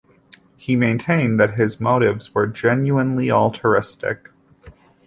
[0.57, 4.31] He maintained that his motives were genuinely altruistic.